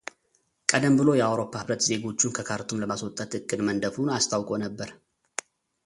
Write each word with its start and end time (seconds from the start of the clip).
ቀደም 0.71 0.93
ብሎ 0.99 1.09
የአውሮፓ 1.17 1.51
ህብረት 1.61 1.85
ዜጎቹን 1.87 2.33
ከካርቱም 2.37 2.81
ለማስወጣት 2.83 3.31
እቅድ 3.41 3.59
መንደፉን 3.69 4.13
አስታውቆ 4.17 4.49
ነበር። 4.65 4.89